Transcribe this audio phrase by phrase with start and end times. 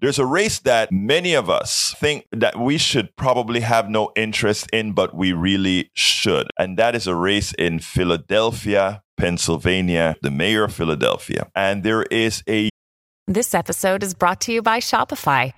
[0.00, 4.66] There's a race that many of us think that we should probably have no interest
[4.72, 6.46] in, but we really should.
[6.58, 11.50] And that is a race in Philadelphia, Pennsylvania, the mayor of Philadelphia.
[11.54, 12.70] And there is a
[13.26, 15.52] This episode is brought to you by Shopify.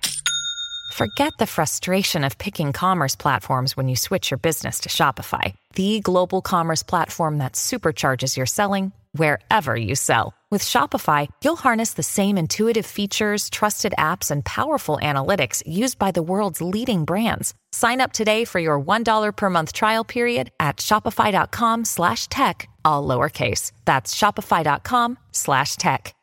[0.91, 6.01] Forget the frustration of picking commerce platforms when you switch your business to Shopify, the
[6.01, 10.33] global commerce platform that supercharges your selling wherever you sell.
[10.53, 16.11] With Shopify, you'll harness the same intuitive features, trusted apps, and powerful analytics used by
[16.11, 17.55] the world's leading brands.
[17.71, 23.07] Sign up today for your $1 per month trial period at shopify.com slash tech, all
[23.07, 23.71] lowercase.
[23.85, 26.13] That's shopify.com slash tech.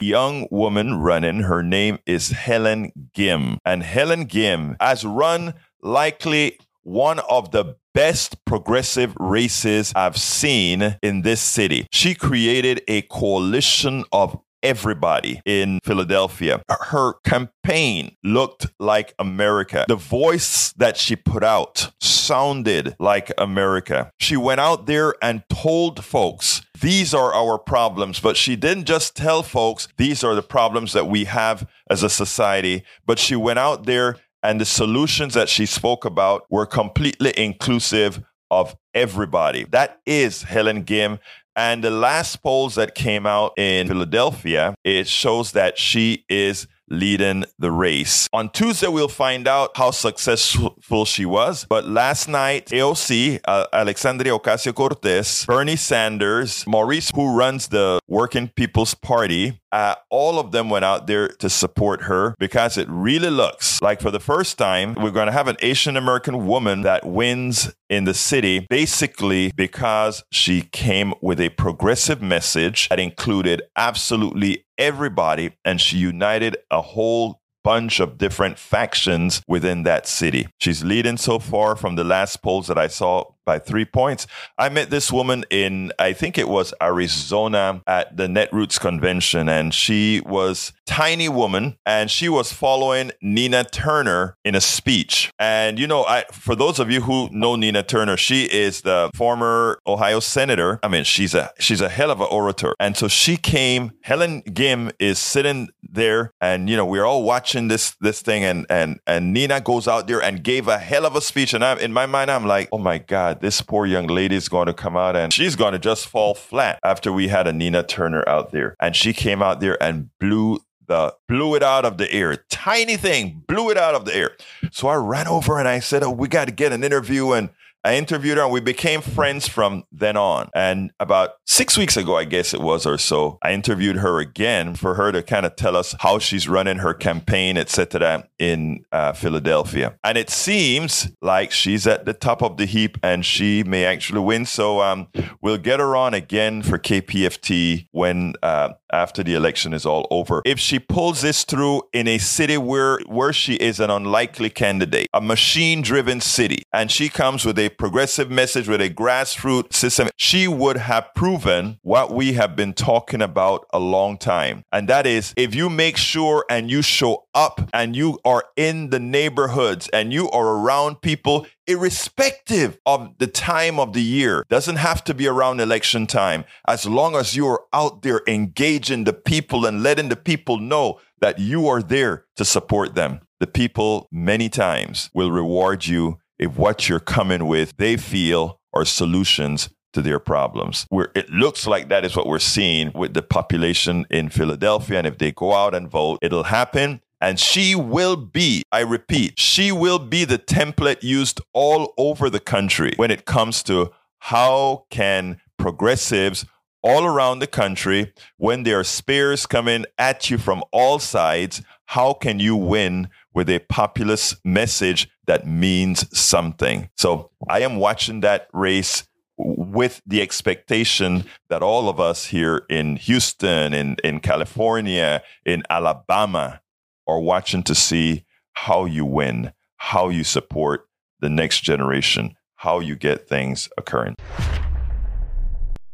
[0.00, 1.40] young woman running.
[1.40, 3.58] Her name is Helen Gym.
[3.64, 11.22] And Helen Gym has run likely one of the best progressive races I've seen in
[11.22, 11.88] this city.
[11.90, 16.62] She created a coalition of everybody in Philadelphia.
[16.68, 19.84] Her campaign looked like America.
[19.88, 24.10] The voice that she put out sounded like America.
[24.18, 28.20] She went out there and told folks these are our problems.
[28.20, 32.10] But she didn't just tell folks these are the problems that we have as a
[32.10, 34.16] society, but she went out there
[34.46, 39.64] and the solutions that she spoke about were completely inclusive of everybody.
[39.64, 41.18] That is Helen Gym.
[41.56, 47.44] And the last polls that came out in Philadelphia, it shows that she is leading
[47.58, 48.28] the race.
[48.32, 51.66] On Tuesday, we'll find out how successful she was.
[51.68, 58.48] But last night, AOC, uh, Alexandria Ocasio Cortez, Bernie Sanders, Maurice, who runs the Working
[58.48, 63.30] People's Party, uh, all of them went out there to support her because it really
[63.30, 67.04] looks like for the first time, we're going to have an Asian American woman that
[67.06, 74.64] wins in the city, basically because she came with a progressive message that included absolutely
[74.78, 80.46] everybody and she united a whole bunch of different factions within that city.
[80.58, 84.26] She's leading so far from the last polls that I saw by three points.
[84.58, 89.72] I met this woman in, I think it was Arizona at the Netroots convention, and
[89.72, 95.30] she was tiny woman, and she was following Nina Turner in a speech.
[95.38, 99.10] And you know, I for those of you who know Nina Turner, she is the
[99.14, 100.80] former Ohio senator.
[100.82, 103.92] I mean, she's a she's a hell of an orator, and so she came.
[104.02, 108.66] Helen Gym is sitting there, and you know, we're all watching this this thing, and
[108.68, 111.78] and and Nina goes out there and gave a hell of a speech, and I'm
[111.78, 114.74] in my mind, I'm like, oh my god this poor young lady is going to
[114.74, 118.26] come out and she's going to just fall flat after we had a Nina Turner
[118.28, 118.76] out there.
[118.80, 122.36] And she came out there and blew the blew it out of the air.
[122.48, 124.36] Tiny thing, blew it out of the air.
[124.70, 127.32] So I ran over and I said, Oh, we got to get an interview.
[127.32, 127.50] And
[127.86, 130.50] I interviewed her and we became friends from then on.
[130.56, 134.74] And about six weeks ago, I guess it was or so, I interviewed her again
[134.74, 139.12] for her to kind of tell us how she's running her campaign, etc., in uh,
[139.12, 139.96] Philadelphia.
[140.02, 144.20] And it seems like she's at the top of the heap and she may actually
[144.20, 144.46] win.
[144.46, 145.06] So um,
[145.40, 150.42] we'll get her on again for KPFT when uh, after the election is all over.
[150.44, 155.06] If she pulls this through in a city where where she is an unlikely candidate,
[155.12, 160.48] a machine-driven city, and she comes with a progressive message with a grassroots system, she
[160.48, 164.64] would have proven what we have been talking about a long time.
[164.72, 168.90] And that is if you make sure and you show up and you are in
[168.90, 174.76] the neighborhoods and you are around people irrespective of the time of the year doesn't
[174.76, 179.66] have to be around election time as long as you're out there engaging the people
[179.66, 184.48] and letting the people know that you are there to support them the people many
[184.48, 190.18] times will reward you if what you're coming with they feel are solutions to their
[190.18, 190.86] problems.
[190.90, 194.98] Where it looks like that is what we're seeing with the population in Philadelphia.
[194.98, 197.00] And if they go out and vote, it'll happen.
[197.20, 202.40] And she will be, I repeat, she will be the template used all over the
[202.40, 206.44] country when it comes to how can progressives
[206.82, 212.12] all around the country, when there are spears coming at you from all sides, how
[212.12, 216.88] can you win with a populist message that means something?
[216.96, 219.06] So I am watching that race
[219.36, 226.62] with the expectation that all of us here in Houston, in, in California, in Alabama
[227.06, 228.24] are watching to see
[228.54, 230.88] how you win, how you support
[231.20, 234.14] the next generation, how you get things occurring.